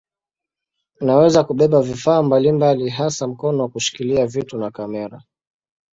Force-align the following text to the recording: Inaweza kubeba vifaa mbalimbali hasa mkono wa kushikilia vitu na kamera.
Inaweza 1.01 1.43
kubeba 1.43 1.81
vifaa 1.81 2.23
mbalimbali 2.23 2.89
hasa 2.89 3.27
mkono 3.27 3.63
wa 3.63 3.69
kushikilia 3.69 4.27
vitu 4.27 4.57
na 4.57 4.71
kamera. 4.71 5.21